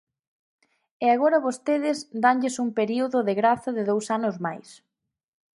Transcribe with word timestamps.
E 1.03 1.07
agora 1.15 1.43
vostedes 1.47 1.97
danlles 2.23 2.55
un 2.63 2.69
período 2.79 3.17
de 3.27 3.33
graza 3.39 3.69
de 3.77 3.83
dous 3.91 4.05
anos 4.17 4.35
máis. 4.45 4.69